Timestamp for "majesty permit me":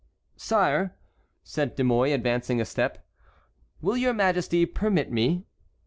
4.15-5.45